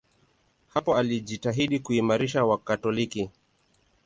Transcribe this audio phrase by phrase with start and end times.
[0.67, 3.29] Hapo alijitahidi kuimarisha Wakatoliki.